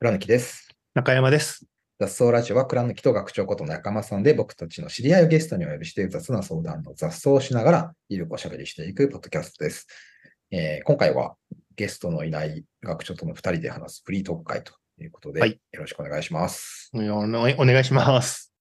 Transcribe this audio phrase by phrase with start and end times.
[0.00, 0.68] 倉貫です。
[0.94, 1.66] 中山です。
[1.98, 9.88] 雑草ラジオは倉貫と学長こと中間さんで僕たちの知り合いをゲストにお呼びして雑な相談の雑草をしながら有力おしゃべりしていくポッドキャストです。
[10.52, 11.34] えー今回は
[11.74, 16.90] ゲストのいない学長との2人で話すフリートーク会ということで、はいよろしくお願いします。
[17.58, 18.54] お願いします。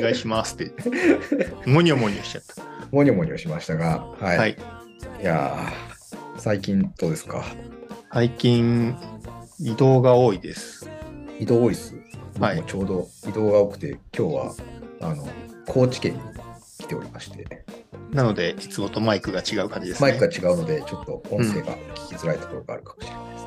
[0.00, 0.72] 願いしますって。
[1.68, 2.44] もにょもにょしちゃっ
[2.90, 4.34] もにょもにょしましたが、はた。
[4.34, 4.38] い。
[4.38, 4.56] はい
[5.20, 7.44] い、やー最近どうですか？
[8.12, 8.96] 最近、
[9.60, 10.88] 移動が多いです。
[11.38, 11.94] 移動多いです？
[12.40, 14.54] はいちょうど移動が多くて、今日は
[15.00, 15.28] あの
[15.66, 16.20] 高知県に
[16.78, 17.64] 来ておりまして、
[18.12, 20.10] なので、いつもとマイクが違う感じですね。
[20.10, 23.44] マイクが違うので、ちょっと音声が聞きづらいところがあるかもしれないです。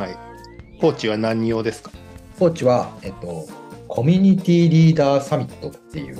[0.00, 0.80] はい。
[0.80, 1.90] 高知は何用ですか？
[2.38, 3.46] 高知は、えっと、
[3.90, 6.16] コミュニティリーダーサミットっていう、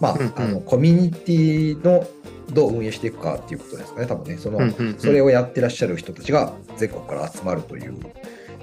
[0.00, 0.32] まあ、うんうん。
[0.36, 2.06] あのコミュニティの
[2.52, 4.98] どう運営していくかっていうことですかね、多分ね、その、うんうんうん。
[4.98, 7.96] それをやってらっしゃる人たちが全国から集まるという、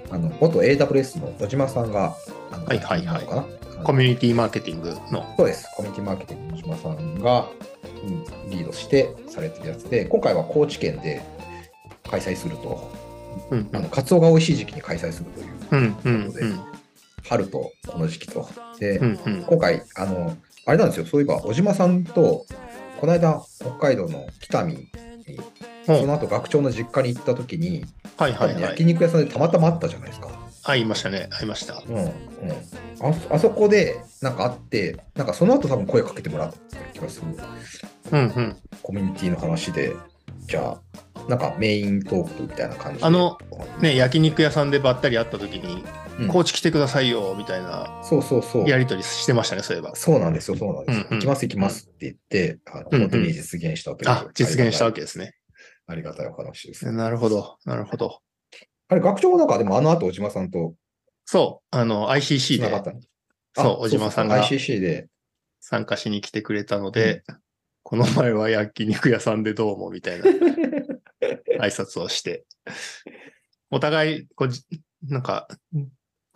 [0.09, 2.15] あの元 AWS の小島さんが、
[2.51, 3.83] あのはいはいはい。
[3.83, 5.25] コミュニティマーケティングの。
[5.37, 5.67] そうです。
[5.75, 7.49] コミュニティマーケティングの島さんが、
[8.03, 11.21] うんリードしてされてるやつで、今回は高知県で
[12.09, 12.89] 開催すると、
[13.51, 16.76] うんあのカツオが美味しい時期に開催するという、うんうんうん
[17.29, 18.47] 春とこの時期と。
[18.79, 22.45] で、うんうん今回、あの、あれなんですよ、そういえば、小島さんと、
[22.99, 24.79] この間、北海道の北見に、
[25.87, 27.85] うんその後学長の実家に行った時に、
[28.17, 28.83] はいはいはい焼。
[28.83, 30.27] 肉屋さんでたまたまあったじゃないですか。
[30.63, 31.29] 会いましたね。
[31.31, 31.81] 会いました。
[31.87, 32.11] うんうん、
[32.99, 37.27] ああそこでなんかあって、なんかその後多分声かけてもらった気がする。
[38.11, 38.57] うんうん。
[38.83, 39.93] コミュニティの話で、
[40.47, 43.05] じゃあ、なんかメイントークみたいな感じで。
[43.05, 43.37] あの、
[43.81, 48.69] ね、焼肉屋さんでばったり会った時に、うん高知来てくださいよ、みたいなそうそうそう。
[48.69, 49.95] やりとりしてましたね、そういえば。
[49.95, 51.05] そうなんですよ、そうなんですよ。
[51.09, 55.35] うんうん行きます、行きますって言って、あの本当に実現したという、あ、実現したわけけですね。
[55.85, 56.91] ありがたいお話です。
[56.91, 58.19] なるほど、なるほど。
[58.89, 60.73] あれ、学長もなんか、でもあの後、小島さんと
[61.25, 62.69] そう、あの、ICC で
[63.55, 65.07] そう小島さんが ICC で、
[65.59, 67.23] 参加しに来てくれたので、
[67.83, 70.25] この前は焼肉屋さんでどうも、みたいな
[71.59, 72.45] 挨拶をして、
[73.69, 74.63] お互い、こうじ
[75.03, 75.47] なんか、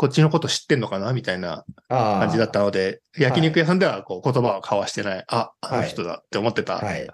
[0.01, 1.13] こっちのこと知ってんのかな？
[1.13, 7.07] みたいな感じだったので、焼肉屋さんではこう言葉を交わしてない、あ、あの人だって思ってた、はい。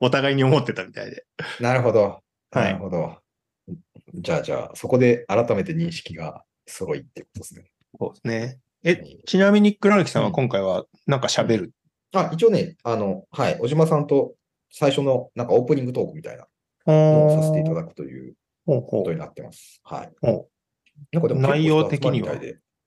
[0.00, 1.24] お互いに思ってたみたいで。
[1.60, 2.20] なるほど。
[2.50, 3.16] はいなるほど。
[4.16, 7.70] じゃあ、じゃあ、そこで改めて認識が揃いってことですね。
[7.98, 8.58] そうですね。
[8.84, 11.72] え、ちなみに倉貫さんは今回はなんか喋る？
[12.12, 14.34] あ、一応ね、あの、はい、小島さんと
[14.70, 16.46] 最初のなんかオープニングトークみたいな
[16.86, 18.34] のをさせていただくという
[18.66, 19.80] ことになってます。
[19.84, 20.12] はい。
[21.12, 22.34] ほなんかでも内容的には？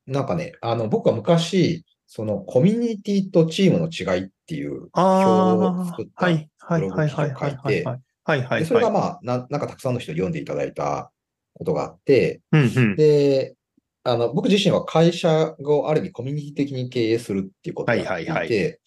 [0.08, 6.30] なんかね、あの、僕は昔、そのコミュニティとチームの違いっていう表あを作った。
[6.31, 7.84] い、はい、はい、はい、はい、はい。
[7.84, 8.94] はい、はい、でそれがはい。
[8.94, 11.12] まあな、なんかたくさんの人に読んでいただいた
[11.53, 12.96] ことがあって、うん、うん。
[12.96, 13.56] で、
[14.03, 18.80] あの、僕自身は会社をある意味コミュニティ的に経営するっていうことをやっていはいはいて。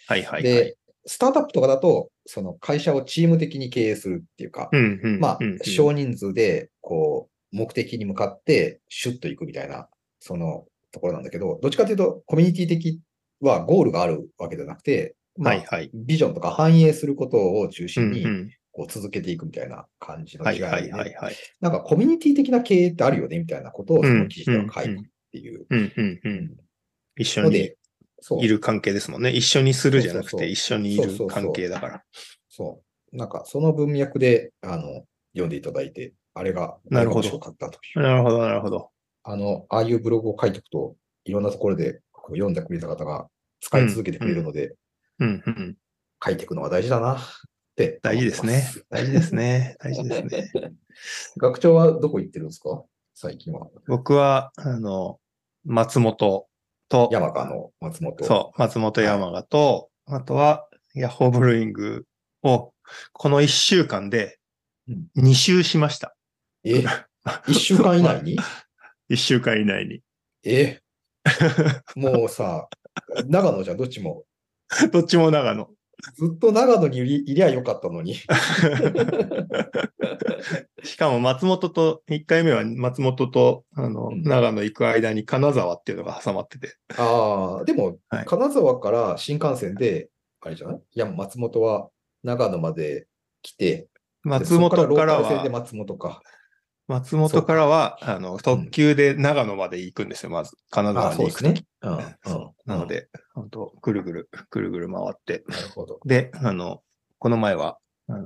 [0.42, 4.70] で、スタートアップとかだと、その会社をチーム的に経営するっていうか。
[5.20, 9.88] まあうん、少人数で、こう、目的に向かって、シュッと行くみたいな、
[10.20, 13.00] そのところなんだけど、どっちかというと、コミュニティ的
[13.40, 15.90] はゴールがあるわけじゃなくて、まあはい、はい。
[15.94, 18.50] ビジョンとか反映することを中うん、心に、うん。
[18.74, 21.36] こう続けていくみたいな感じのはい、違いで、はい、はい、はい。
[21.60, 24.96] なんかコミュニティ的な経営ってあるよねみたいなことをその記事では書いてっ
[25.30, 25.66] ていう。
[27.18, 27.70] 一緒に
[28.40, 29.30] いる関係ですもんね。
[29.30, 32.02] 一緒にするじゃなくて、一緒にいる関係だから。
[32.48, 32.82] そ
[33.12, 33.16] う。
[33.16, 38.00] なんかその文脈で、あの、読んでいただいて、あれがなるほど面白かったという。
[38.02, 38.90] なるほど、なるほど。
[39.24, 43.28] あの、ああいうブログを書いておくと、いろんなところで読んでくれた方が
[43.60, 44.74] 使い続けてくれるので、
[45.18, 45.76] うん、うん。
[46.24, 47.18] 書いていくのは大事だなっ
[47.76, 48.00] て。
[48.02, 48.64] 大事ですね。
[48.90, 49.76] 大事ですね。
[49.80, 50.74] 大事ですね。
[51.38, 52.82] 学長はどこ行ってるんですか？
[53.14, 53.68] 最近は。
[53.86, 55.20] 僕は、あの、
[55.64, 56.48] 松本
[56.88, 58.24] と、山川の松本。
[58.24, 62.06] そう、松本山雅と、あとは、ヤッホーブルーイング
[62.42, 62.72] を、
[63.12, 64.38] この1週間で
[64.88, 66.16] うん2周しました。
[66.64, 66.84] え、
[67.48, 68.36] 一週間以内に？
[69.10, 70.00] 1週間以内に。
[70.44, 70.80] え、
[71.96, 72.68] もうさ、
[73.26, 74.24] 長野じゃん、どっちも。
[74.92, 75.68] どっちも長野。
[76.16, 78.14] ずっと長野にいりいりゃよかったのに。
[80.82, 86.74] しかも松本と、1回目は松本と、あの、うん長野行く間に金沢っていうのが挟まってて。
[86.96, 90.08] ああ、でも、はい金沢から新幹線で、
[90.40, 90.76] あれじゃない？
[90.94, 91.88] いや、松本は
[92.24, 93.06] 長野まで
[93.42, 93.88] 来て、で
[94.24, 96.22] 松本からは、松本か。
[96.88, 100.56] 松本からは、あの、特急で長野まで行くんですよ、まず。
[100.70, 101.64] 金あ沢に行くとき。。
[101.82, 101.92] うん。
[101.94, 102.02] うん
[102.64, 102.86] なの。
[102.86, 105.44] で、本当ぐるぐる、ぐるぐる回って。
[105.48, 106.00] なるほど。
[106.04, 106.82] で、あの、
[107.18, 107.78] この前は、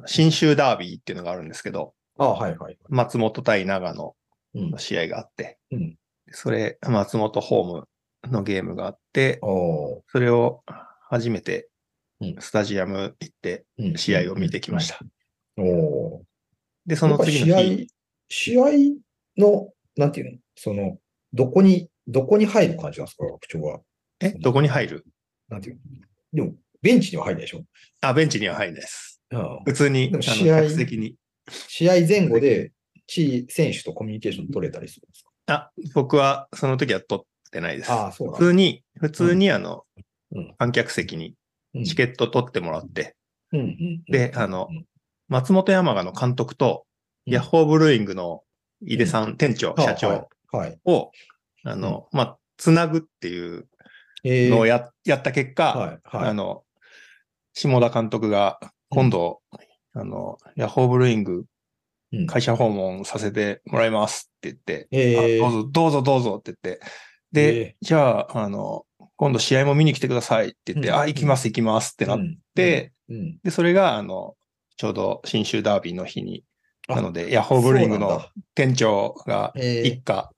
[0.06, 2.78] 新州ダービーっていうのがあるんですけど、あはいはい。
[2.88, 4.16] 松本対長野
[4.54, 4.78] うんの。
[4.78, 5.96] 試合があって、うん。
[6.30, 7.88] それ、松本ホーム
[8.32, 10.62] のゲームがあって、それを
[11.08, 11.68] 初めて
[12.20, 14.98] うんスタジアム行ってうん試合を見てきました。
[16.86, 17.86] で、その次の日、試合、
[18.28, 18.64] 試合
[19.36, 20.98] の、なんていうのその、
[21.32, 23.80] どこに、どこに入る感じなんですか、学長は。
[24.20, 25.04] え、どこに入る？
[25.48, 25.80] なんていうの。
[26.32, 27.64] でも、ベンチには入るでしょ。
[28.00, 29.20] あ、ベンチには入んないです。
[29.30, 31.16] うん普通に、試合客席に。
[31.68, 32.72] 試合前後で、
[33.06, 35.30] チー選手とコミュニケーション取れたりするんですか？
[35.46, 37.90] あ、僕はその時は取ってないです。
[37.90, 39.84] ああ、そう普通に、普通にあの、
[40.32, 40.54] うん。
[40.58, 41.34] 観客席に
[41.74, 41.84] うん。
[41.84, 43.14] チケット取ってもらって、
[43.52, 44.86] うんうんであのうん
[45.28, 46.85] 松本山雅の監督と、うん
[47.26, 48.42] ヤッホーブルーイングの
[48.82, 50.28] 井出さん、店長、あ社長。
[50.84, 51.10] を、
[51.64, 53.68] あの、まあ、つなぐっていう
[54.24, 54.50] えー。
[54.50, 55.98] のをや,、やった結果。
[56.04, 56.62] あの、
[57.52, 58.58] 下田監督が、
[58.88, 59.40] 今度、
[59.92, 61.44] あの、ヤッホーブルーイング
[62.12, 62.26] うん。
[62.26, 66.86] 会社訪問させてもらいますって言って、どうぞ、どうぞ、どうぞって言って、
[67.32, 68.86] で、えじゃあ、あの、
[69.16, 70.94] 今度試合も見に来てくださいって言って、うん。
[70.94, 72.38] あ、行きます、行きますってなっうん。
[72.54, 73.38] て、うん。
[73.42, 74.36] で、それが、あの、
[74.76, 76.55] ちょうど新州ダービーの日に、あ
[76.88, 78.24] なので、ヤッホーブルーイングの
[78.54, 80.30] 店長がえー一家、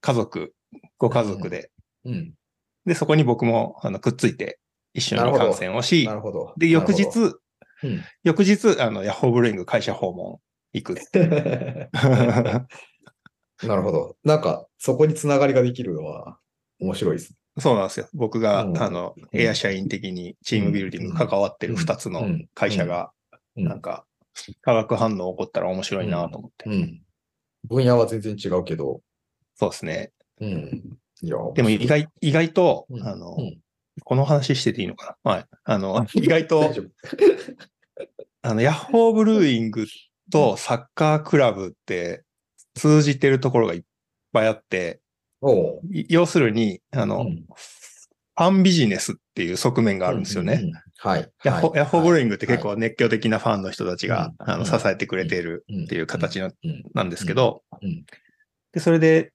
[0.00, 0.54] 家族、
[0.98, 1.70] ご家族で、
[2.04, 2.34] うん。
[2.84, 4.58] で、そこに僕もあのくっついて
[4.94, 6.54] 一緒に観戦をしな、るほど。
[6.56, 7.04] で、翌日、
[7.82, 10.38] うん翌日、あの、ヤッホーブルーイング会社訪問
[10.72, 10.94] 行く。
[10.94, 11.00] ど
[13.68, 14.16] なるほど。
[14.24, 16.38] なんか、そこにつながりができるのは
[16.80, 17.34] 面白いです。
[17.58, 18.08] そうなんですよ。
[18.14, 23.12] 僕が、うんあの、うんエア社員的にチームビルディング関わってる二つの会社が、
[23.56, 24.04] うんなんか、
[24.62, 26.68] 化学反応起こったら面白いなと思って。
[26.68, 27.02] うん。
[27.68, 29.00] 分野は全然違うけど、
[29.56, 30.12] そうですね。
[30.40, 30.98] うん。
[31.22, 33.58] いや、でも意外、意外と、うんあの、うん
[34.04, 35.32] この話してていいのかな？
[35.32, 35.44] はい。
[35.64, 36.72] あの、意外と。
[38.42, 39.86] あの、ヤッホーブルーイング
[40.30, 42.22] とサッカークラブって
[42.74, 43.82] 通じてるところがいっ
[44.32, 45.00] ぱいあって、
[46.08, 47.44] 要するに、あの、うん
[48.38, 50.62] ファンビジネスっていう側面があるんですよね。
[51.00, 51.30] はい。
[51.44, 54.50] ヤッホヤッホーブルーイングって結は構熱狂的なファンの人たちが、うん。
[54.50, 56.82] あの支えてくれているいっていう形のうん。
[56.92, 58.04] なんですけど、うん。
[58.72, 59.32] で、それで、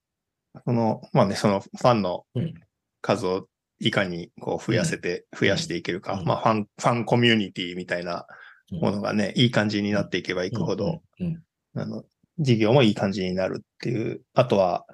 [0.65, 2.53] その、まあね、そのファンのうん。
[3.01, 3.47] 数を
[3.79, 6.25] いかにこう増やせて、増やしていけるか、うん。
[6.25, 8.25] まあファン、ファンコミュニティみたいな
[8.71, 11.27] ものがね、いい感じになっていけばいくほど、うん。
[11.75, 11.81] うん。
[11.81, 12.03] あの、
[12.39, 14.21] 事業もいい感じになるっていう。
[14.33, 14.85] あとは、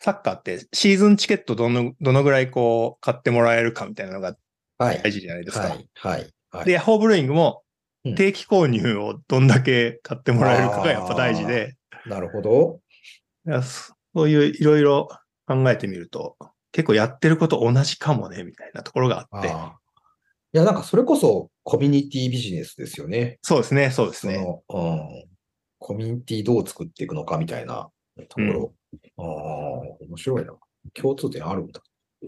[0.00, 4.36] サッカーってシーズンチケットどの、どのぐらいこう買ってもらえるかみたいなのが
[4.78, 5.00] はい。
[5.02, 5.68] 大事じゃないですか。
[5.68, 5.88] はい。
[5.94, 6.32] はい。
[6.50, 7.62] はいで、ヤッホーブルーイングも
[8.04, 11.74] うん定期購入をどんだけ買ってもらえるかがやっぱ大事で、
[12.06, 12.80] なるほど。
[13.62, 15.08] そういういろいろ
[15.46, 16.36] 考えてみると、
[16.72, 19.48] 結構やってること同じかもね、みたいなところがあって。
[19.48, 19.50] い
[20.52, 23.38] や、なんかそれこそコミュニティビジネスですよね。
[23.42, 24.38] そうですね、そうですそね。
[24.38, 25.24] の、うん、
[25.78, 27.88] コミュニティどう作っていくのかみたいな
[28.28, 28.74] ところ。
[29.16, 29.24] ああ、
[30.06, 30.52] 面白いな。
[30.92, 31.80] 共通点あるんだ。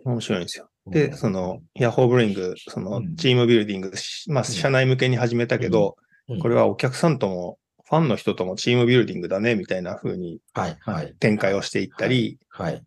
[0.05, 0.71] 面白いんですよ。
[0.87, 5.97] うで、んその、ヤッホーブルーイング、そのうん、チームビルディング、しまあ、社内向けに始めたけど、
[6.29, 6.39] うん。
[6.41, 11.15] これはお客さんとも、ファンの人ともチームビルディングだね、みたいな風にはい、はい。
[11.21, 12.83] 展開をしていったり、はい。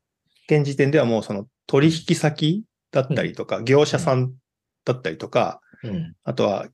[0.49, 4.33] 現時点ではもうその取引先だったりとか、業者さん
[4.83, 6.13] だったりとか、うん。
[6.23, 6.67] あとは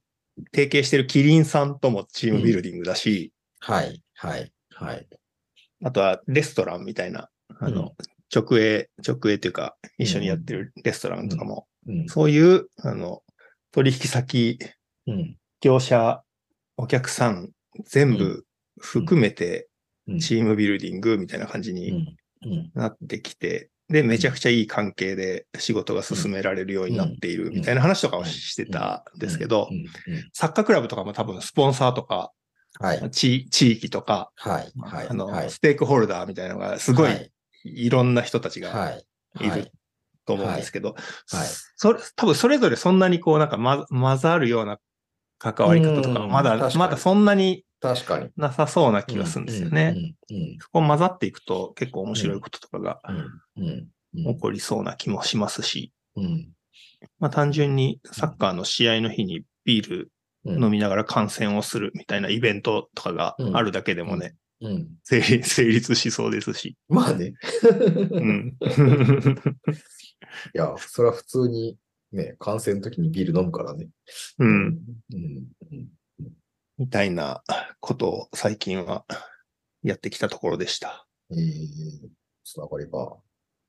[0.53, 5.08] 提携してるキリンさんともチームビルディングだし、はい、はい、はい。
[5.84, 7.29] あとはレストランみたいな、
[7.60, 7.94] あの、
[8.36, 12.10] 直営、直営っていうか、一緒にやってるレストランとかも、うん。
[12.10, 13.22] そういう、あの、
[13.72, 14.60] 取引先、
[15.08, 15.38] うん。
[15.62, 16.22] 業者、
[16.77, 17.51] お客さん、
[17.86, 18.46] 全部
[18.80, 19.70] 含めて
[20.08, 20.20] うん。
[20.20, 22.15] チームビルディングみたいな感じうにん。
[22.46, 22.72] うん。
[22.75, 29.77] なってきて、で、めちゃくちゃいい関係で仕事が進められるようになっているみたいな話とかをしてたんですけどう、ん。
[29.77, 29.86] うん
[30.34, 32.32] サッカークラブとかも多分スポンサーとか、
[32.80, 33.12] はい。
[33.12, 34.72] 地地域とか、はい。
[34.80, 35.08] はい。
[35.10, 35.50] あの、はい。
[35.50, 37.15] ステークホルダーみたいなのがすごいは
[37.65, 39.05] いいろんな人たちがはい。
[39.41, 39.72] いるはい。
[40.25, 44.79] と思うんですけど、はいそれ、多分それぞれそんなにこうなんかま混ざるような
[45.38, 48.29] 関わり方とか、うんまだまだそんなに確かに。
[48.36, 50.15] なさそうな気がするんですよね。
[50.60, 53.01] そこ混ざっていくと結構面白いこととかが。
[54.15, 56.50] 起こりそうな気もしますし、うん。
[57.19, 60.12] まあ単純にサッカーの試合の日にビール
[60.45, 60.63] うん。
[60.63, 64.98] 飲みながら観戦をするみたいなイベントとかがあるだけでもね、うん。
[65.03, 65.19] 成
[65.65, 66.77] 立しそうですし。
[66.88, 67.34] まあね。
[68.12, 68.57] うん。
[70.53, 71.77] いや、それは普通に
[72.12, 73.89] ね、感染の時にビール飲むからね。
[74.39, 74.48] うん。
[75.13, 75.48] うん。
[75.72, 75.88] うん
[76.77, 77.41] みたいな
[77.79, 79.05] ことを最近は
[79.81, 81.07] やってきたところでした。
[81.31, 82.10] えー、
[82.43, 83.15] つながりが。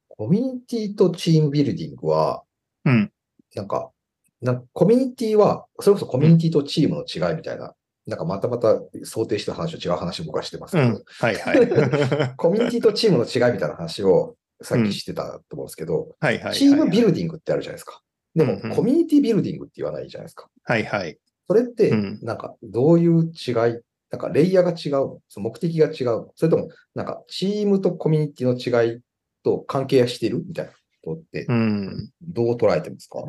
[0.09, 2.43] コミュニティとチームビルディングは、
[2.85, 3.12] うん。
[3.55, 3.93] なんか、
[4.41, 7.75] なんかコミュニティは、それこそコミュニティとチームの違いみたいな、
[8.07, 11.05] なんかまたまた想定した話と違う話を僕はしてますけど、うん。
[11.19, 11.69] はいはい。
[12.37, 16.55] コミュニティとチームの違いみたいな話をさっきしてたと思うんですけど、はいはいはい。
[16.55, 18.01] チームビルディングってあるじゃないですか。
[18.35, 20.49] でも、うんうんコミュニティビルディングって言わないじゃないですか。
[20.65, 21.19] はいはい。
[21.49, 29.01] それってうん、なんか、どういう違い、なんか、レイヤーが違うのその目的が違うのそれとも、なんか、チームとコミュニティの違い
[29.45, 30.73] と関係しているみたいな
[31.03, 32.11] ことってう、ん。
[32.21, 33.23] どう捉えてますか？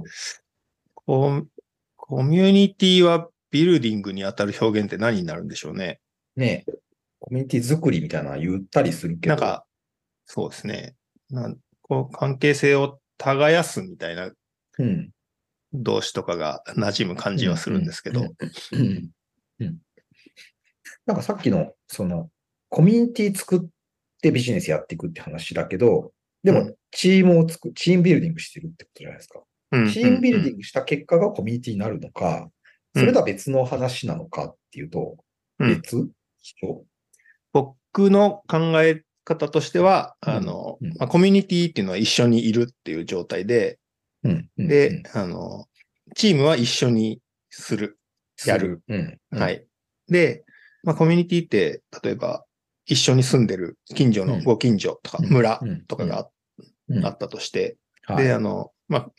[0.96, 1.44] コ
[1.96, 6.00] コミュニティはビルディングに当たる表現って何になるんでしょうね。
[6.36, 6.72] ねえ
[7.20, 9.36] コミュニティ作りみたいなの言ったりするけど。
[9.36, 9.66] なんか、
[10.26, 10.96] そうですね。
[11.32, 14.32] なんこう関係性を耕すみたいな
[14.80, 15.10] うん、
[15.74, 18.22] 動詞とかが馴染む感じはするんですけど。
[21.08, 22.30] なんかさっきの、その、
[22.70, 23.62] コミュニティ作っ
[24.22, 26.12] てビジネスやっていくって話だけど、
[26.44, 29.40] でもうん、チームを作る、チームビルディングしてるってことじゃないですか。
[29.72, 32.50] うんチームビルディンングした結果がコミュニティになるのか、
[32.98, 35.18] それとは別の話なのかっていうと、
[35.60, 35.70] うん。
[35.70, 36.08] 別
[37.54, 40.34] 僕の考え方としては、うん。
[40.34, 40.90] あの、うん。
[40.98, 43.80] まあ、コミュニティっていうのは一緒にいるっていう状態で、
[44.24, 44.50] うん。
[44.58, 44.68] うん。
[44.68, 45.66] で、、あの、
[46.16, 47.88] チームは一緒にする。
[47.88, 47.98] うん
[48.46, 48.84] やる。
[48.88, 49.20] うん。
[49.32, 49.40] うん。
[49.40, 49.66] はい。
[50.10, 50.46] で、
[50.84, 52.46] まあ、コミュニティって、例えば、
[52.86, 54.44] 一緒に住んでる近所のうん。
[54.44, 55.30] ご近所とかうん。
[55.30, 55.86] 村うん。
[55.86, 56.30] とかが
[57.04, 58.26] あったとして、はい。
[58.26, 59.12] で、あの、まあ、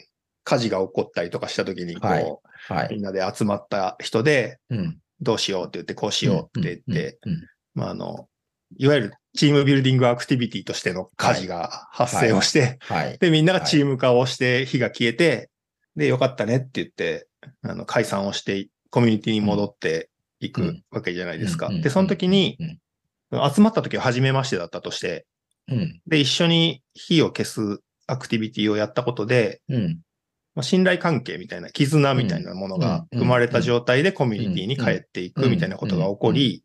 [0.48, 2.24] 火事が起こったりとかした時に、こう、はい
[2.68, 2.94] はい。
[2.94, 4.98] みんなで集まった人で、うん。
[5.20, 7.18] どうしようって言って、こうしようって言って、
[7.74, 8.28] まあ、あの、
[8.78, 13.18] いわゆるチームビルディングアクティビティとしての火事が発生をして、はい。
[13.18, 15.50] で、みんながチーム化をして火が消えて、
[15.96, 17.26] で、よかったねって言って、
[17.62, 20.08] あの、解散をして、コミュニティに戻って
[20.40, 21.66] いくうんわけじゃないですか。
[21.66, 22.78] うんで、その時に、うん
[23.30, 25.26] 集まった時は初めましてだったとして、
[25.68, 26.00] うん。
[26.06, 29.98] で、一緒に火を消すアクティビティをやったことで、うん。
[30.58, 33.20] まあ、信頼関係みたいな、絆みたいなものがうん。
[33.20, 36.64] 生まれた状態でコミュニティに帰っていくみたいなことが起こり。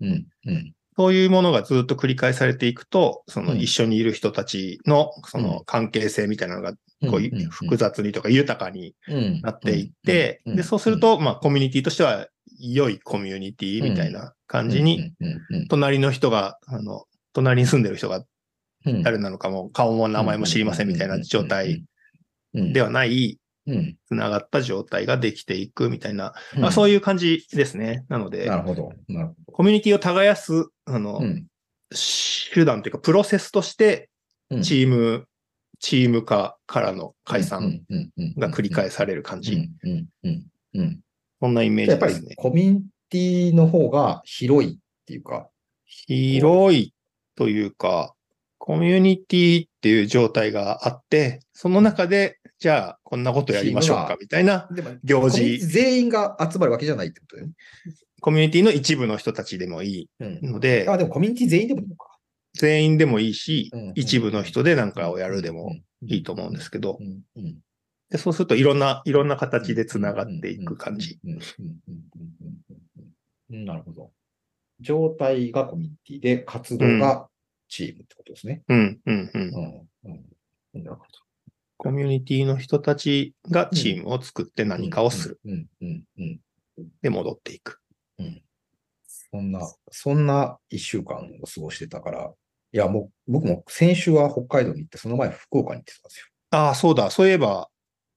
[0.97, 3.59] そういうものがずっと繰り返されていくと、そのうん。
[3.59, 6.73] 一緒にいる人たちのその関係性みたいなのが
[7.03, 7.11] うん。
[7.11, 9.41] こう複雑にとか豊かにうん。
[9.41, 10.55] なっていって、うん。
[10.55, 12.25] で、そうする、と、まあコミュニティとしては
[12.59, 15.13] 良いコミュニティみたいな感じに、
[15.69, 18.25] 隣の人が、あの、隣に住んでる人が
[18.85, 21.85] うん、誰なのかも顔も名前も知りませんみたいな状態
[22.53, 23.37] ではない、うん。
[23.65, 28.05] つながった状態ができていくみたいな、うんまあそういう感じですね。
[28.09, 28.93] なのでな、るほど。
[29.07, 31.19] なるほコミュニティを耕す、あの、ど。
[31.19, 31.47] うん。
[32.53, 34.09] 手段というか、プロセスとして、
[34.49, 35.25] うんチーム、
[35.79, 37.81] チーム化からの解散
[38.37, 39.53] が繰り返される感じ。
[39.53, 39.69] うん。
[39.83, 40.07] うん。
[40.23, 40.45] うん。
[40.75, 40.99] うん。
[41.39, 42.35] そんなイメーやっぱりジですね。
[42.35, 45.49] コミュニティの方が広いっていうか、
[45.85, 46.93] 広い
[47.35, 48.13] というか、
[48.57, 54.69] コミュニティっていう状態があって、その中で、じゃあ、こんなことやりましょうかみたいな
[55.03, 57.53] 行事、全員が集まるわけじゃないってことだよね。
[58.21, 62.07] コミュニティの一部の人たちでもいうんいので、あ、でもコミュニティ全員でもいいのか。
[62.53, 65.75] 全員でもいいしうん、一部の人でなんかをやるでも
[66.07, 67.21] いいと思うんですけど、うん。
[67.35, 67.59] うん。
[68.09, 71.19] でそうするといろんな、いろんな形で繋がっていく感じ。
[71.25, 71.31] うん。
[71.31, 71.39] うん。
[71.39, 71.45] うん。
[71.59, 71.99] うん
[73.49, 73.57] うん。
[73.57, 73.65] うん。
[73.65, 74.11] なるほど。
[74.79, 77.27] 状態がコミュニティで、活動が
[77.67, 78.63] チームってことですね。
[78.67, 80.09] うん、うん、うんう。
[80.09, 80.13] ん。
[80.75, 80.83] うん。
[80.83, 81.22] なるほど。
[81.83, 85.39] コミュニティの人たちがチームを作って何かをする。
[85.43, 85.67] うん。
[85.81, 86.03] うん。
[86.17, 86.39] うん。
[87.01, 87.81] で、戻っていく。
[89.05, 92.31] そんな、そんな一週間を過ごしてたから、
[92.71, 96.25] いや、もう、僕も先週は北海道に行って、その前福岡に行ってたんですよ。
[96.51, 97.11] ああ、そうだ。
[97.11, 97.67] そういえば、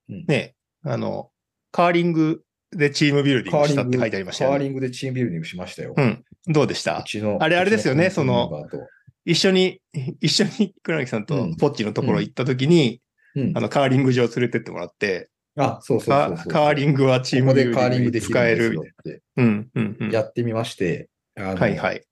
[0.08, 0.54] うんね、
[0.84, 1.30] あの、
[1.72, 4.58] カーリングでチームビルディングしたって書いてありましたよね。
[4.58, 5.94] カーリングでチームビルディングしましたよ。
[5.96, 6.24] うん。
[6.46, 7.00] どうでした？
[7.00, 7.38] うちの。
[7.40, 8.88] あれあれですよねうちコミュニティメンバーと
[9.24, 9.80] 一緒に、
[10.20, 13.00] 一緒に倉木さんとうんポッチのところ行った時に、
[13.36, 13.60] うんあ。
[13.60, 16.52] の、カーリング場連れてってもらって、あ、そうそうカそうそう。
[16.52, 18.78] カーリングはチームでカーリィングでき使える
[19.36, 20.10] うん、うん、うん。
[20.10, 22.02] やってみまして、はいはい。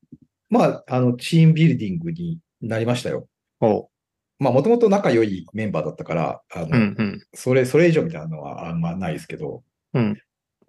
[0.49, 3.28] まあ、あの、チームビルディングになりましたよ。
[3.61, 3.88] おう
[4.38, 7.26] まあ、もともと仲良いメンバーだったから、あの、うん、うん。
[7.35, 9.62] それ、それ以上みたいなのはあんまないですけど、
[9.93, 10.19] うん。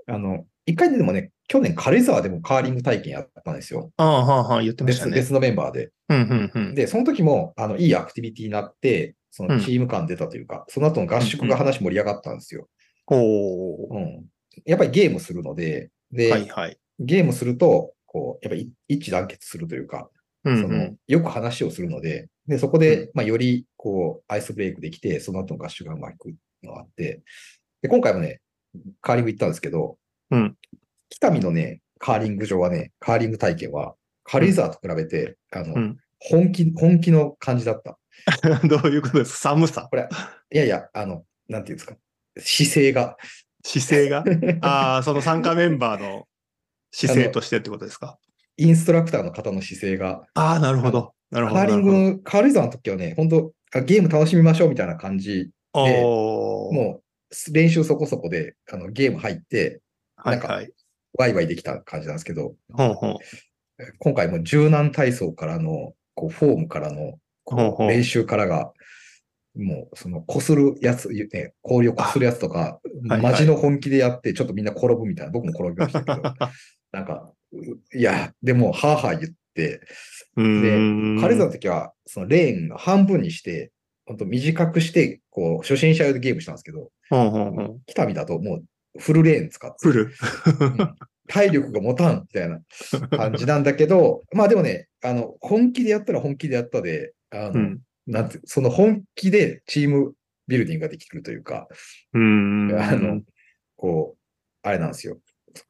[0.08, 3.92] あの、一回でもね、去年軽井沢でもカーリング体験やったんですよ。
[3.98, 5.22] ああ、はあ、はあ、言ってました別、ね。
[5.22, 5.92] 別のメンバーで。
[6.10, 6.76] うん、うん、うん。
[6.76, 12.70] で、その時も、あの、いいアクティビティになって、そのチーム感出たというか、その後の合宿が話盛り上がったんですよ。
[13.08, 14.26] おーうん。
[14.64, 16.78] やっぱりゲームするので、で、はい、はい。
[17.00, 20.10] ゲームすると、こう、やっぱり一致団結するというか、
[20.46, 20.96] うん、そうのん。
[21.06, 27.22] よく話をするので、で、そこで、まあ、より、こう、アイスブレイクできて、その後の合宿がうまくいくのがあって、
[27.82, 28.40] で、今回もね、
[29.02, 29.98] カーリング行ったんですけど、
[30.32, 30.56] うん。
[31.10, 38.00] 北見のね、カーリング場はね、カーリング体験は、軽井沢と比べて、あの、うん本気、本気の感じだった。
[38.68, 39.50] どういうことですか？
[39.50, 39.88] 寒さ？
[39.90, 40.08] これ、
[40.52, 41.96] いやいや、あの、なんていうんですか？
[42.38, 43.18] 姿勢が。
[43.64, 44.24] 姿勢が？
[44.62, 46.28] ああ、その参加メンバーの
[46.92, 48.18] 姿勢としてってことですか？
[48.58, 50.24] インストラクターの方の姿勢が。
[50.34, 51.14] ああ、なるほど。
[51.32, 51.60] なるほど。
[51.60, 55.50] カーリングの、軽井沢の時はね、本当あゲーム楽しみましょうみたいな感じ。
[55.74, 59.82] でもう、練習そこそこで、あの、ゲーム入って、
[60.16, 60.72] はいはい。
[61.18, 63.18] ワイワイできた感じなんですけど、ほうほう。
[64.00, 68.74] 今回も柔軟体操からの、こう、フォームからの、こほうう練習からが、
[69.56, 76.22] もう、その、こするやつ、ね、氷をこするやつとか、マジの本気でやって、ちょっとみんな転ぶみたいな、僕も転びましたけど、
[76.92, 79.82] なんか、ういや、でも、はあはあ言って、
[80.36, 83.72] うーん軽井沢の時は、そのレーンが半分にして、
[84.06, 86.92] 本当短くして、こう、初心者用でゲームしたんですけど。
[87.86, 88.66] 北見だともう
[89.00, 90.12] フルレーン使って、フル。
[90.60, 90.96] うん
[91.28, 92.60] 体力が持たんみたいな
[93.10, 97.80] 感じなんだけど、 まあでもね、あの、本気でやったら本気でやったで、あの、うん。
[98.08, 100.14] なんて、その本気でチーム
[100.48, 101.68] ビルディングができるというか、
[102.14, 102.80] うーん。
[102.80, 103.22] あの、
[103.76, 104.20] こう、
[104.62, 105.20] あれなんですよ。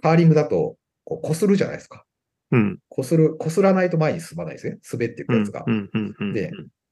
[0.01, 2.05] カーリングだと、こう、擦るじゃないですか。
[2.51, 2.79] うん。
[2.91, 4.77] 擦る、擦らないと前に進まないですね。
[4.91, 5.71] 滑っていくうんやつがう。
[5.71, 6.33] んうんうん。
[6.33, 6.51] で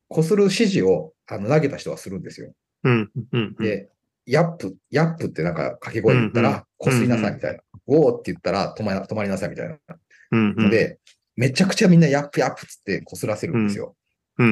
[0.10, 2.54] 擦る指示をあの投げた人はするんですよ。
[2.84, 3.56] うんうんうん。
[3.56, 3.90] で、
[4.26, 7.62] ヤップ、ヤップってなんか掛け声言ったうんら、こすりなさいみたいな。
[7.88, 9.78] ウォーって言ったら止まり止まりなさいみたいな。
[10.32, 11.00] うんうん、ので、
[11.36, 13.96] めちゃくちゃみんなヤップヤップっつってこすらせるんですよ。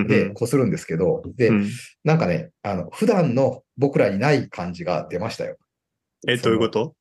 [0.07, 1.69] で、こするんですけど、で、うん
[2.03, 5.57] なんかね、あの、普段の僕らにない感じが出ましたよ。
[6.27, 6.95] え、どういうこと？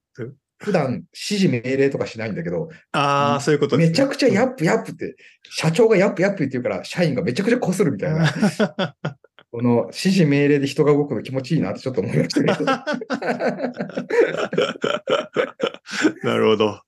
[0.58, 3.86] 普段指示命令とかしないんだけど、ああ、そういうことね。
[3.86, 8.30] めちゃくちゃヤっップヤップって、社長がヤップヤップって言うから、社員がめちゃくちゃこするみたいな。
[9.50, 12.70] この指示命令で人が動くの気持ちいいなってちょっと思いましたけど。
[16.28, 16.82] なるほど。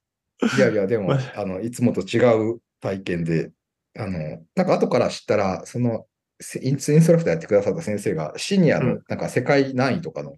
[0.56, 2.18] いやいや、でもま、あの、いつもと違
[2.52, 3.50] う体験で、
[3.98, 4.18] あの、
[4.54, 6.06] なんか後から知ったら、その、
[6.40, 10.36] せインスインストラクターやってくださった先生が、シニアのうん、なんか世界難易とかの、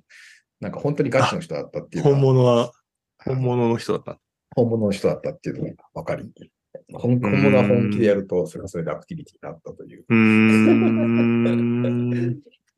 [0.60, 2.72] なんか本当にガチの人だったっていうか本物は、
[3.24, 4.20] 本物の人だった。
[4.54, 6.32] 本物の人だったっていうのが分かり、
[6.92, 10.04] 本本物は本気でやると、それはそれでアクティビティになったという。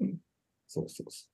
[0.00, 0.06] う。
[0.68, 1.26] そうそうそ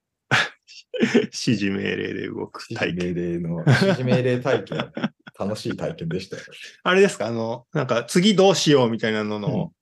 [1.01, 2.75] 指示命令で動くう。
[2.75, 3.15] 体験。
[3.15, 4.93] 命令の、指示命令体験、
[5.39, 6.43] 楽しい体験でしたよ。
[6.85, 7.27] あれですか？
[7.27, 9.73] あの、なんか次どうしようみたいなのの、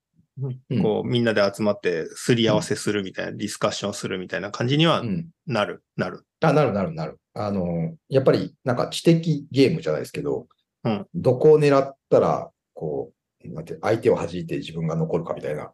[0.40, 5.28] うんこう、みんなで集まってすり合わせするみたいな、ディスカッションするみたいな感じにはうん。
[5.46, 6.24] なる、なる。
[6.40, 7.18] あ、なるなるなる。
[7.34, 10.46] あの、やっぱり、なんか知的ゲームじゃないですけど、
[10.84, 13.12] うんどこを狙ったら、こ
[13.44, 15.72] う、なんて、相手を弾いて自分が残るかみたいな。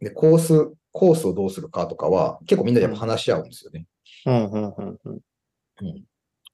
[0.00, 3.86] で、コース、コースをどうするかとかは、結構みんなでやっぱ話し合うんですよね。
[4.26, 5.20] うん、うん、うん、うん。
[5.80, 6.04] うん。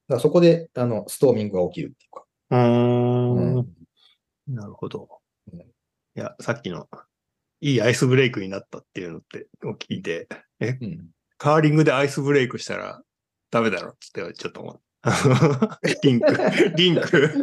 [0.07, 2.25] だそこで、あの、ストーミングが起きるっていうか。
[2.51, 3.67] うーんうん
[4.47, 5.07] なるほど
[5.53, 5.59] うん。
[5.59, 5.63] い
[6.15, 6.89] や、さっきの、
[7.61, 10.27] いいアイスブレイクになったっていうのって、を聞いて、
[10.59, 11.07] うん。
[11.37, 13.01] カーリングでアイスブレイクしたら
[13.49, 14.81] ダメだろってちょっと思う。
[16.03, 16.27] リンク、
[16.75, 17.33] リンク、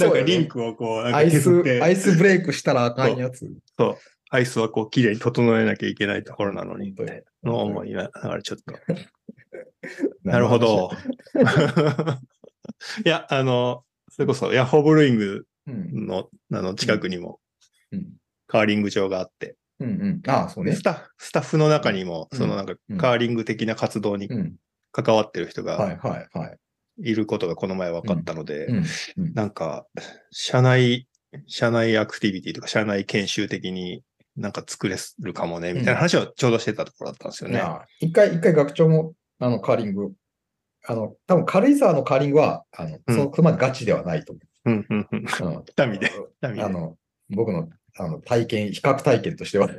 [0.00, 1.50] なんかリンクをこう、アイス
[1.80, 3.48] アイスブレイクしたらあかんやつ。
[3.78, 3.96] そう、
[4.30, 6.94] アイスはこう、綺麗に整えなきゃいけないところなのに、
[7.44, 8.74] のを思いながらちょっと。
[10.24, 10.90] なるほど。
[13.04, 16.06] いや、あの、それこそ、ヤッホーブルーイングうん。
[16.06, 17.40] の、あの、近くにも
[17.92, 18.12] うん。
[18.46, 20.30] カーリング場があって、うんうん。
[20.30, 20.82] ああ、そうねス。
[20.82, 24.56] タッフ、スタッフの中にも、うんそのなんかうんカーリング的な活動にうん。
[24.92, 26.58] 関わってる人はいがはいはい。
[26.98, 28.68] いることがこの前分かったので、
[29.16, 29.86] なんか、
[30.30, 31.08] 社内、
[31.48, 34.04] 社内アクティビティとか、社内研修的に
[34.36, 37.56] なんか作れるかもね、みたいな話をちょうどしてたところだったんですよね。
[37.56, 40.12] いや一回、一回学長も、あの、カーリング、
[40.86, 45.18] あの、多分軽井沢のカーリングは、あの、うんそこまでガチではないと思うん、うん、うん。
[45.18, 45.22] う。
[45.22, 45.64] うん。
[45.64, 46.10] 北見で。
[46.38, 46.96] 北見であの、
[47.30, 49.70] 僕の、あの、体験、比較体験としては。
[49.70, 49.72] い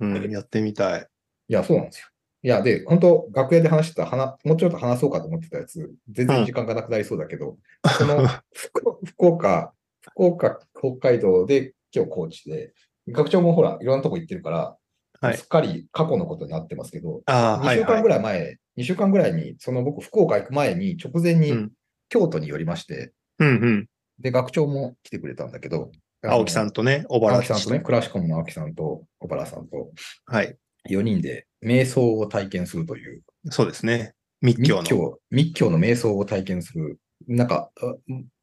[0.00, 1.06] うん、やってみたい。
[1.52, 2.06] や、そうなんですよ。
[2.44, 7.56] いや、で、本当楽屋で話してた、話、もうちょっと話そうかと思ってたやつ、全然時間がなくなりそうだけど、
[7.98, 12.72] その、福 福岡、福岡、北海道で今日高知で、
[13.08, 14.76] 学長もほら、いろんなとこ行ってるから、
[15.20, 18.08] はいすっかり過去のことになってますけど、ああ、2はい、週間ぐはい。
[18.08, 21.72] らい前、2週間ぐらいに、その僕、福岡行く前に、直前にうん、
[22.08, 23.86] 京都に寄りまして、うん、うん。
[24.18, 25.92] で、学長も来てくれたんだけど、
[26.24, 29.90] 青木さんと、とね、小原さんとね、クラシコムの青木さんと小原さんと、
[30.26, 30.56] はい。
[30.90, 34.14] 4人で瞑想を体験するという、そうですね。
[34.40, 34.82] 密密教の。
[34.82, 37.70] 教、密教の瞑想を体験する、なんか、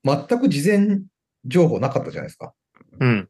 [0.06, 1.02] あ全く事前
[1.46, 2.54] 情報なかったじゃないですか。
[3.00, 3.29] うん。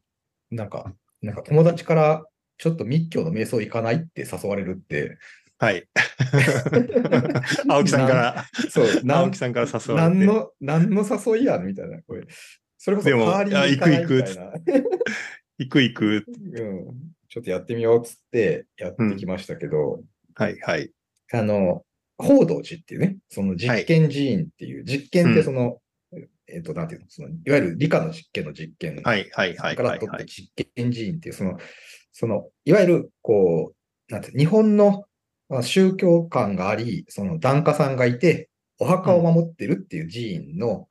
[0.51, 2.25] なんか、なんか友達から、
[2.57, 5.17] ちょっと密教の瞑想行かないって誘われるって、
[5.59, 5.85] はい。
[7.67, 10.17] 青木さんから、 そう、青木さんから誘われて。
[10.17, 12.01] 何の、何の誘いやねみたいな。
[12.03, 12.25] これ
[12.77, 14.53] それこそでもカーリング行かないみたいな。
[15.59, 16.25] 行く行く。
[16.37, 17.09] うん。
[17.27, 20.01] ちょっとやってみようっつってやってきましたけど、
[20.33, 20.89] はいはい。
[21.33, 21.83] あの、
[22.17, 25.81] 報道寺っていうね、その実験寺院っていう、実験ってその、
[26.53, 29.75] えっ、と、なんていうの、その、いわゆる理科の実験の実験はいはいはい。
[29.75, 29.99] から。
[29.99, 31.57] 取って実験寺院っていう、その、
[32.11, 35.05] その、いわゆる、こう、なんて日本の
[35.49, 40.87] まあ宗教観があり、その檀家さんがいて、お墓を守ってるっていう寺院の、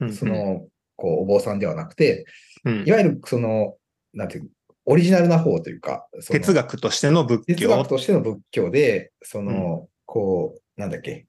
[0.00, 0.12] うん。
[0.12, 2.26] そ、の、こう、お坊さんではなくて、
[2.64, 2.84] うん。
[2.86, 3.76] いわゆる、その、
[4.12, 4.50] なんていう、
[4.84, 11.26] オリジナルな方というか、哲学としての仏哲教学としての仏教で、その、こう、なんだっけ、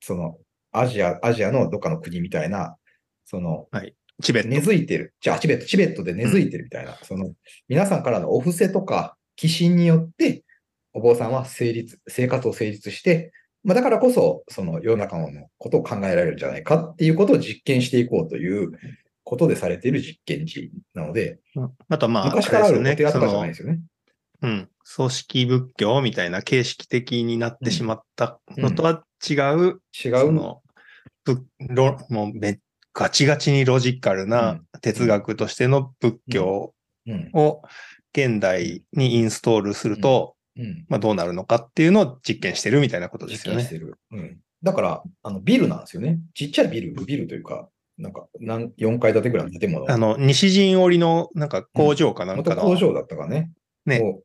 [0.00, 0.38] その、
[0.72, 2.76] アジア、アジアのどっかの国みたいな、
[3.26, 3.68] その、
[4.22, 4.62] チベッ根ト。
[4.62, 5.14] 付いてる。
[5.20, 7.34] じゃあ、チベット、チベットで根付いてるみたいな、その、
[7.68, 10.44] 皆さんからのお布施とか、寄進によって、
[10.94, 13.32] お坊さんは成立、生活を成立して、
[13.64, 18.70] まあ、だからこそ、その世の中のことを考えられるんじゃないかっていうことを実験していこうという
[19.24, 23.80] ことでされている実験寺なので、うんあとまあ、昔からあるおれですよね寺とかじゃないですよね。
[24.42, 24.68] うん。
[24.84, 30.62] 葬式仏教みたいな形式的になってしまったのとは違う、違そうの、
[31.24, 32.60] ぶロもうめ
[32.96, 36.72] ガチガチにロジカルうなん哲学としての仏教
[37.06, 37.30] うん。
[37.34, 37.62] を
[38.12, 40.86] 現代にインストールすると、うん。
[40.88, 43.62] まあどうなるのかっていうのを実験してるみたいなことですよね。
[43.62, 43.98] 実験してる。
[44.12, 44.38] うん。
[44.62, 46.18] だから、あの、ビルなんですよね。
[46.34, 49.88] ちっちゃいビル、ビルというか、なんか、なん4階建てぐらいの建物。
[49.88, 53.52] あの、西陣織のなんか工場かなんかの、元工場だったかね。
[53.84, 54.22] ねを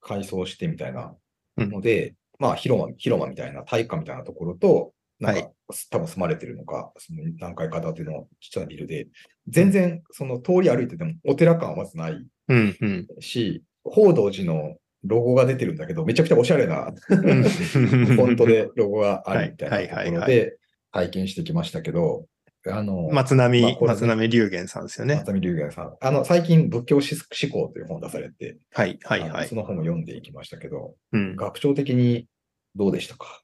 [0.00, 1.14] 改装してみたいな
[1.56, 5.52] うんので、まあ、広間、広間みたいな、体育館みたいなところと、なんか、はい
[5.90, 9.06] 多分住まれてるのか、その何階か建てのちっちゃなビルで、
[9.48, 13.06] 全然、その通り歩いてても、お寺感はまずないうんうん。
[13.20, 20.56] し、報道寺のロゴが出てるんだけど、めちゃくちゃおしゃれな、フうん ォントでロゴがあるみたいはいなところで
[20.90, 22.26] 体験してきましたけど、
[22.66, 25.16] あの、松並、まあね松並龍玄さんですよね。
[25.16, 25.96] 松見龍玄さん。
[26.00, 27.04] あの、最近仏教思
[27.52, 29.54] 考という本出されて、はいはいはいそ。
[29.54, 31.36] の本も読んでいきましたけど、うん。
[31.36, 32.26] 学長的に
[32.74, 33.42] どうでしたか？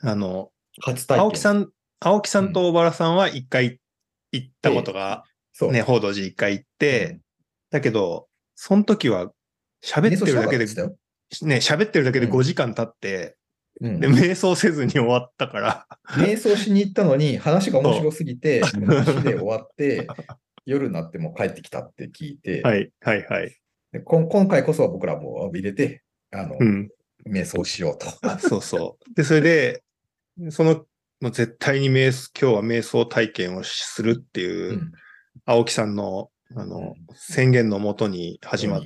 [0.00, 0.50] あの、
[0.80, 1.22] 初体験。
[1.22, 1.68] 青木さん、
[2.00, 3.80] 青木さんと大原さんは一回
[4.32, 5.72] 行ったことが、そう。
[5.72, 7.20] ね、報道寺一回行って、
[7.70, 9.32] だけど、その時は
[9.82, 13.36] 喋ってるだけでね、喋ってるだけでうん5時間経って、
[13.80, 20.06] うんで、瞑想せずに終わったから、瞑想しに行ったのに、話が面白すぎて、話で終わって、
[20.66, 23.56] 夜になっても帰ってきたって聞いて、はい、はい、はい。
[23.92, 26.88] でこん今回こそ僕らも入れて、あの、うん。
[27.26, 28.06] 瞑想しようと。
[28.22, 29.14] あ そうそう。
[29.14, 29.82] で、それで、
[30.50, 30.86] その、
[31.20, 34.92] もう絶対に瞑想、今日は瞑想体験をするっていうう、ん
[35.44, 38.82] 青木さんの、あの、宣言のもとに始まっ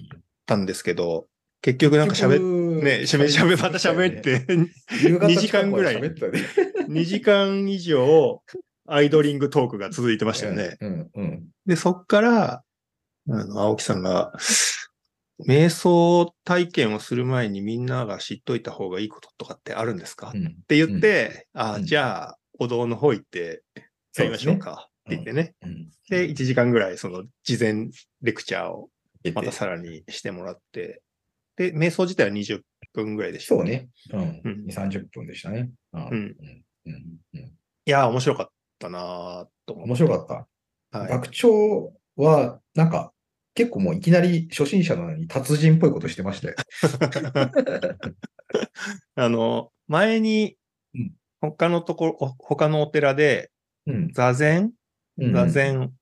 [0.47, 1.27] たんですけど、
[1.63, 4.21] 結局なんか喋っ、っね、喋、喋、また喋っ。
[4.21, 4.47] て、
[5.03, 6.89] 夕方2時間ぐらい近くまで喋ったね。
[6.89, 8.43] 2時間以上、
[8.87, 10.77] アイドリングトークが続いてましたよね。
[11.67, 12.63] で、そっから、
[13.31, 14.33] あの、青木さんが、
[15.41, 23.63] 瞑想体験をする前にみんなが知っといた方がいいこととかってあるんですか、っうんて言って、あ、うんじゃあ、お堂の方行って
[24.17, 25.55] やりましょうかって言ってね。
[25.63, 27.89] うんで、1時間ぐらいその事前
[28.21, 28.91] レクチャーを
[29.35, 31.03] またさらにしてもらって、
[31.57, 32.61] で、瞑想自体は20
[32.93, 33.65] 分ぐらいでした、そう。
[33.65, 33.89] ね。
[34.13, 34.21] うん。
[34.45, 35.71] うん2、30分でしたね。
[35.95, 36.37] うん
[37.87, 39.89] いやー、面白かったなーと思って。
[39.89, 40.49] 面白かっ
[40.93, 40.99] た。
[40.99, 41.09] はい。
[41.09, 43.14] 学長は、なんか、
[43.55, 46.55] 結構もういきなり初心者なのに達人っぽいことしてましたよ。
[49.15, 50.57] あの、前に
[50.95, 53.51] うん、他のところ、お他のお寺で、
[53.87, 54.13] うん。
[54.13, 54.73] 座禅？
[55.19, 55.93] うん座禅、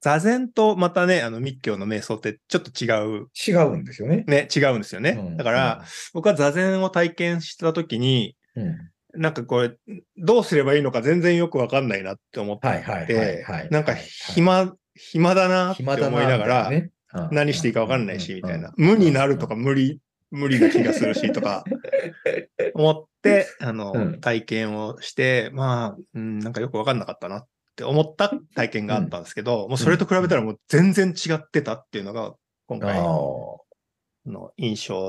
[0.00, 2.88] 座禅とまたね、あの密教の瞑想ってちょっと違
[3.20, 4.24] う、違うんですよね。
[4.26, 5.10] ね、違うんですよね。
[5.10, 8.76] うんだから、、僕は座禅を体験したときに、うん。
[9.14, 9.72] なんかこれ、
[10.16, 16.90] どうすればいいのか全然よくわかんないなって思っはいはいはいてはい。、なんか暇、暇だなって思いながら、ね、
[17.30, 18.68] 何していいかわかんないし、みたいな。
[18.76, 21.64] うん無になるとか無理、無理な気がするし、とか、
[22.74, 24.20] 思って、あの、うん。
[24.20, 32.34] 体験をして、まあ、うん、なんかよくわかんなかったなって思った体験があったんですけど、もうそれと比べたらもう全然違ってたっていうのが、
[32.66, 35.08] 今回あの印象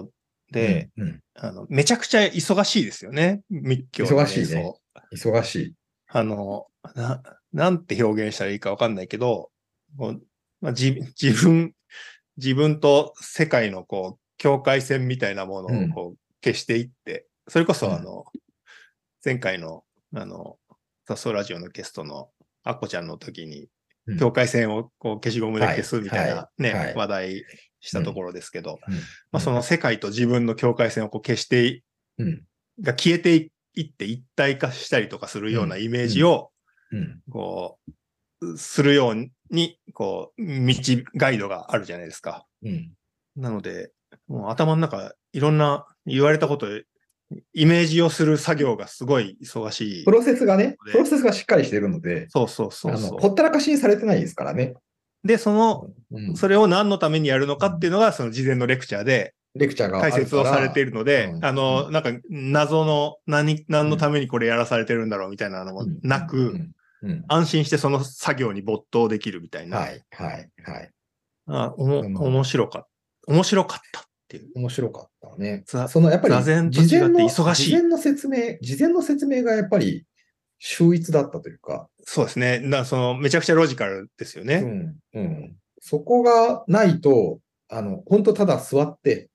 [0.51, 1.07] ーで、、うん。
[1.07, 4.71] うんあの、めちゃくちゃ忙しいですよね、密教忙しいね。
[5.11, 5.73] 忙しい。
[6.09, 9.49] あの、な、なんて表現したらいいかわかんないけど、
[9.97, 10.21] こう
[10.63, 11.73] まあ、じ自分、
[12.37, 17.93] 自分と世界のこう、境界線みたいなものをこう消していって、それこそうん。
[17.93, 18.25] あの、
[19.23, 19.83] 前回の、
[20.15, 20.57] あの、
[21.05, 22.29] ザソラジオのゲストの
[22.63, 23.67] アッコちゃんの時に、
[24.07, 24.17] うん。
[24.17, 26.61] 境界線をこう消しゴムで消すみたいなはい。
[26.61, 26.95] ね、はい。
[26.95, 27.43] 話題
[27.79, 28.93] したところですけど、うん。
[29.31, 31.83] まあその世界と自分の境界線をこう消して
[32.17, 32.43] うん。
[32.81, 36.51] が消えていって一体化したりとかするようなイメージを、
[36.91, 37.21] うん。
[37.29, 37.91] こう、
[38.57, 40.75] するように、こう、道、
[41.15, 42.45] ガイドがあるじゃないですか。
[42.63, 42.91] うん。
[43.35, 43.91] なので、
[44.27, 46.67] もう頭の中、いろんな言われたこと、
[47.53, 50.11] イメージをする作業がすごい忙しいプ。
[50.11, 54.75] ロセスがね、でプロセスがしっかりしてるので、そうそうそうほったらかしにされてないですからね。
[55.23, 55.27] う。
[55.27, 66.59] で、その、うん、それを何のためにやるのかっていうのが、その事前のレクチャーでレクチャーが解説をされているるので、うんあの、なんか、謎の何、何のためにこれやらされてるんだろうみたいなのもなく、
[67.27, 69.77] 安心してその作業に没頭できるみたいな。
[69.77, 70.91] はい、はい、はい。
[71.47, 72.87] あおも面白かった。
[73.27, 74.51] 面白かったっていう。
[74.55, 75.63] 面白かったね。
[75.65, 80.05] ざそのやっぱり事前の忙しい事前の説明、事前の説明がやっぱり
[80.59, 82.59] 秀逸だったというか、そうですね。
[82.59, 84.55] なそのめちゃくちゃロジカルですよね。
[84.55, 85.55] うん、うん。
[85.81, 87.39] そこがないと、
[87.69, 89.29] あの、本当ただ座って、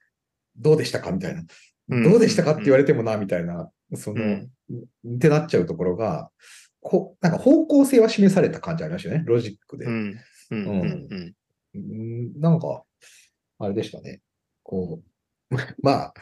[0.56, 1.40] どうでしたかみたいな。
[1.40, 1.48] うん
[1.90, 4.50] どうでしたかって言われてもな、みたいな、その、うん
[5.16, 6.30] ってなっちゃうところが、
[6.88, 9.86] こなんか方向性は示された感じありましたよね、ロジックで。
[9.86, 10.18] うん。
[10.50, 10.58] うん。
[10.58, 10.70] うん。
[10.70, 11.34] うん。
[11.74, 12.84] うんなんか、
[13.58, 14.20] あれでしたね。
[14.62, 15.00] こ
[15.50, 16.14] う、 まあ、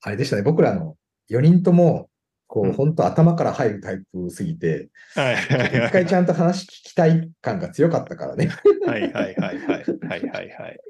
[0.00, 0.42] あれでしたね。
[0.42, 0.96] 僕らの
[1.30, 2.10] 4人とも、
[2.46, 8.50] こう、うん本当頭から入るタイプすぎて、はいはいはい一回ちゃんと話聞きたい感が強かったからね。
[8.86, 9.84] はいはいはいはい。
[10.08, 10.80] はいはいはい。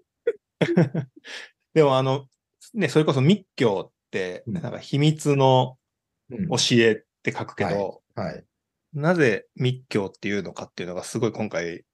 [1.75, 2.27] でもあの、
[2.75, 5.79] ね、それこそ密教って、うんなんか秘密の
[6.31, 8.45] うん教えって書くけど、はい。
[8.95, 11.85] なぜ密教っていうのかっていうのがすごい今回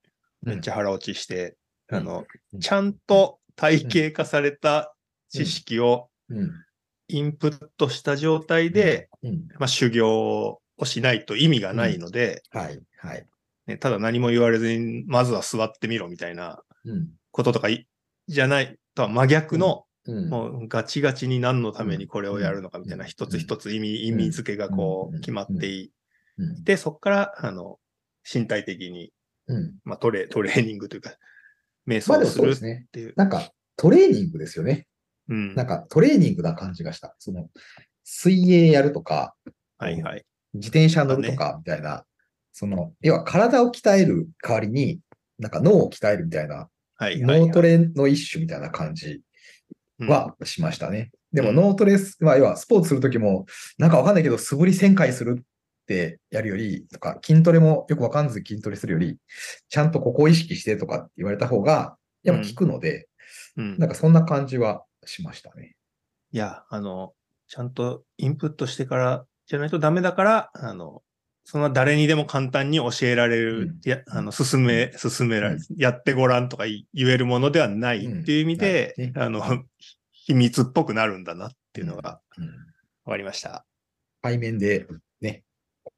[0.42, 1.56] めっちゃ腹落ちして、
[1.90, 4.94] うんあの、うんちゃんと体系化された
[5.30, 6.50] 知識をうん。
[7.08, 9.48] インプットした状態で、うん。
[9.58, 12.78] まあ、修行をしないと意味がないので、はい。
[12.98, 13.26] はい。
[13.66, 17.08] ね、ただ何も言われずに、まずは座ってみろみたいなうん。
[17.30, 17.87] こととかい
[18.26, 20.28] じゃないとは真逆の、うん。
[20.28, 25.90] もうガチガチに何のためにこれをやるのかみたいな、うん一つ一つ意味、意味付けがこうんう決まってい
[26.38, 26.64] うん。
[26.64, 27.79] て、そこから、あの、
[28.31, 29.12] 身体的に、
[29.46, 29.74] うん。
[29.85, 31.14] まあ、トレ、トレーニングというか、
[31.87, 32.87] 瞑まあでも想するっそうですね。
[32.92, 33.14] ていう。
[33.16, 34.87] なんか、トレーニングですよね。
[35.29, 35.55] うん。
[35.55, 37.14] なんか、トレーニングな感じがした。
[37.18, 37.48] その、
[38.05, 39.35] 水泳やるとか、
[39.79, 40.24] はいはい。
[40.55, 42.05] 自転車乗るとか、みたいな、
[42.53, 45.01] その、要は体を鍛える代わりに、
[45.38, 49.20] なんか脳を鍛えるみたいな、はいはい、脳トレの一種みたいな感じ
[50.01, 51.11] うんはしましたね。
[51.33, 53.46] でもうん脳トレは、要はスポーツするときも、
[53.79, 55.44] なんかわかんないけど、素振り1000回する
[55.88, 59.16] ってやるより、とか、筋トレもよくわかんず筋トレするより、
[59.70, 63.09] ちゃんとここを意識してとかって言われた方が、やっぱ効くので、
[63.57, 63.79] うん。
[63.79, 65.74] なんかそんな感じはしましたね。
[66.33, 67.14] いや、あの、
[67.46, 71.03] ちゃんとインプットしてからじゃないとダメだから、あの、
[71.44, 73.68] そんな誰にでも簡単に教えられる、うん。
[73.83, 75.61] いや、あの、進め、進められ、うん。
[75.79, 79.12] やってごらんとか言言えるものではないっていう意味で、うんね。
[79.16, 79.64] あの、
[80.12, 82.46] 秘密っぽくなるんだなっていうのがうん。
[83.07, 83.64] 分かりました。
[84.20, 84.87] 対面で
[85.20, 85.42] ね、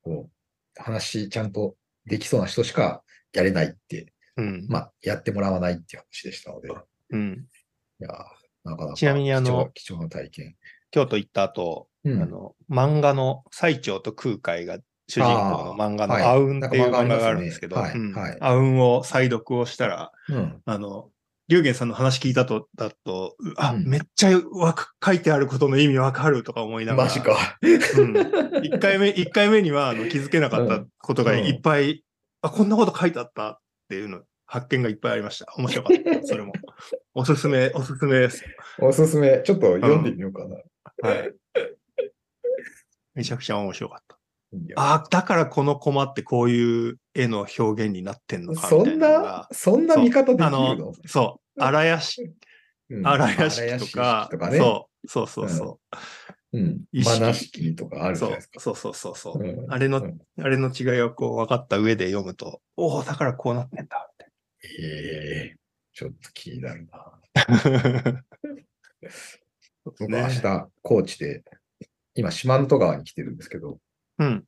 [0.02, 4.66] こう、話ちゃんとできそうな人しかやれないって、うん。
[4.68, 6.72] まあ、やってもらわないっていう話でしたので、い
[7.10, 7.46] うん。
[7.98, 8.10] やー
[8.64, 10.56] なかなかちなみにあの貴重な体験。
[10.90, 20.62] 京都行った後、うんあの、漫画の最澄と空海が主人公の漫画のはいアウンっていう漫画があるんですけど、はいうんはいアウンを再読をしたら、うん。
[20.64, 21.10] あの、
[21.50, 27.08] 龍玄さんの話聞いたと、だと、うあ、うんめっちゃわか書いてあることの意味わかるとか思いながら。
[27.08, 27.20] マジ。
[27.20, 27.58] か。
[27.60, 28.64] うん。
[28.64, 32.04] 一回目、 一回目にはあの気づけなかったことがうんいっぱい、
[32.40, 33.58] あ、こんなこと書いてあったっ
[33.88, 35.52] ていうの、発見がいっぱいありました。
[35.56, 36.22] 面白かった。
[36.24, 36.52] それも。
[37.14, 38.44] おすすめ、おすすめです。
[38.78, 40.56] おすすめ、ちょっと読んでみようかな。
[41.02, 41.34] はい。
[43.14, 44.19] めちゃくちゃ面白かった。
[44.76, 49.48] あ、だからこのコマってこういう絵の表現になってんのかみそんたいな。
[49.52, 50.74] そんな見方できあるの？
[50.76, 52.22] の、そう、荒屋敷、
[52.90, 54.58] うん荒屋敷とか、とかね。
[54.58, 55.80] そう、そうそうそ
[56.52, 56.58] う。
[56.58, 56.80] うん。
[56.92, 58.60] 意識マナ式とかあるじゃそうないですか。
[58.60, 64.10] そうそうそうそう、うんあれの、うんあれの違いをこう分かった上で読むと、おお、だからこうなってんだ、
[64.80, 65.56] ええ
[65.92, 67.20] ちょっと気になるな。
[67.22, 68.24] みたいな。
[69.84, 71.42] 僕明日、高知で、
[72.14, 73.78] 今、四万十川に来てるんですけど、
[74.20, 74.44] うん。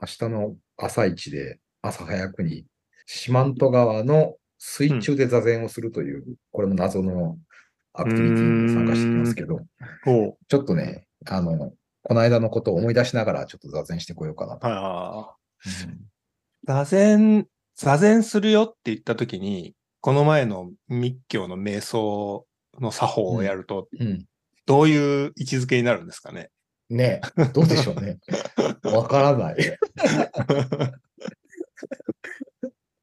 [0.00, 2.64] 明日の朝一で、朝早くに、
[3.06, 7.38] 四万十川の水中で座禅をするという、これも謎の
[7.92, 9.60] アクティビティに参加してきますけど、
[10.48, 14.66] ちょっとね、あの、この間のことを思い出しながら、ちょっと座禅してこようかなと。
[16.66, 22.46] 座禅、座禅するよって言ったときに、この前の密教の瞑想
[22.78, 24.24] の作法をやると、うん。
[24.66, 26.48] どういう位置づけになるんですかね？
[26.90, 27.20] ね
[27.54, 28.18] どうでしょうね。
[28.84, 29.56] わからない。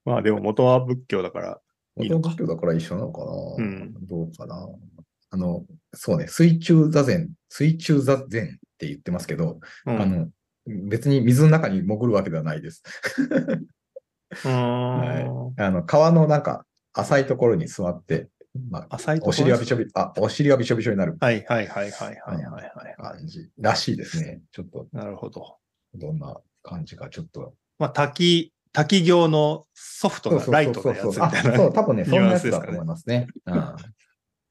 [0.06, 1.62] まあでも元は仏教だから、
[2.00, 4.68] いいのか元々だから一緒なのかな、うんどうかな
[5.30, 8.48] あの、そうね、水中座禅、水中座禅っ
[8.78, 10.30] て言ってますけど、うんあの、
[10.66, 12.84] 別に水の中に潜るわけではないです。
[14.46, 15.54] うーん。
[15.58, 18.30] あの、川のなんか浅いところに座って、
[18.70, 22.96] まあ、浅いお尻はびしょび、あ、お尻はびしょびしょになるはいはいはいはいはいはいはい。
[22.98, 24.42] 感じらしいですね。
[24.52, 25.58] ちょっと、なるほど。
[25.96, 27.54] どんな感じか、ちょっと。
[27.80, 31.54] まあ、滝、滝行のソフトなライトなやつみたいな。
[31.54, 33.28] あそう、多分ね、そんなやつだと思いますね。
[33.46, 33.76] うん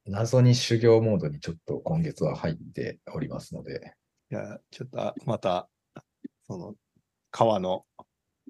[0.08, 3.96] 謎に修行モードにちょっと今月は入っておりますので、
[4.30, 5.68] いや、ちょっとあまた、
[6.46, 6.74] その、
[7.32, 7.84] 川の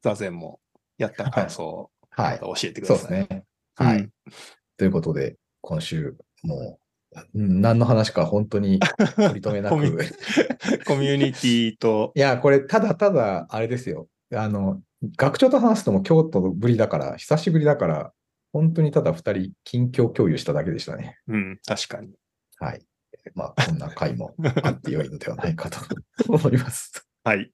[0.03, 0.61] 座禅も
[0.99, 2.41] やった感想をはい。
[2.41, 3.21] 教えてくそうださい。
[3.21, 3.45] ですね。
[3.75, 3.99] はい。
[3.99, 4.13] うん
[4.79, 6.61] ということで、今週もう、
[7.35, 8.79] うん何の話か本当に
[9.17, 9.77] 取り留めなく。
[10.85, 14.09] コミュニティと、いや、これ、ただただ、あれですよ。
[14.35, 14.83] あの、
[15.17, 18.13] 学長と話すのも京都ぶりだから、久しぶりだから、
[18.53, 21.19] 本当にただ二人、近況共有しただけでしたね。
[21.29, 22.11] うん、確かに。
[22.59, 22.83] はい。
[23.35, 25.79] まあ、こんな回もあって良いのではないかと
[26.29, 27.06] 思います。
[27.27, 27.51] はい。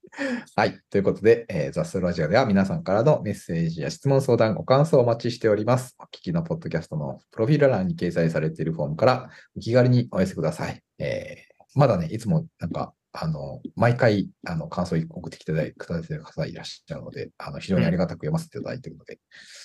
[0.54, 0.78] はい。
[0.90, 5.96] ということで、えー、ザスラジオでは皆さんからのメッセージや質問、相談、ご感想をお待ちしております。
[5.98, 10.82] お聞きのポッドキャストのプロフィール欄に掲載されているフォームからお気軽にお寄せください。
[10.98, 19.20] えーまだね、いつもなんか、あの、毎回、あの、感想を送ってきてくださってる方いらっしゃるので、あの、非常にありがたく読ませていただいているので、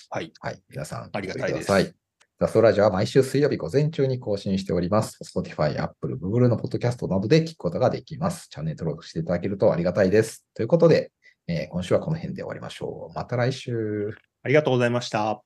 [0.08, 0.32] はい。
[0.40, 0.62] はい。
[0.70, 1.92] 皆さん、ありがたいですい。
[2.40, 5.18] ザソラジオは毎週水曜日午前中に更新しております。
[5.24, 8.46] Spotify、Apple、Google のポッドキャストなどで聞くことができます。
[8.48, 10.46] チャンネル登録していただけるとありがたいです。
[10.54, 11.10] ということで、
[11.48, 13.14] えー、今週はこの辺で終わりましょう。
[13.16, 14.12] また来週。
[14.44, 15.42] ありがとうございました。